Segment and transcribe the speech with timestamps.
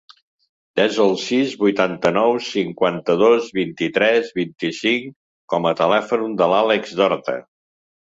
[0.79, 5.13] Desa el sis, vuitanta-nou, cinquanta-dos, vint-i-tres, vint-i-cinc
[5.55, 7.37] com a telèfon de l'Àxel Dorta.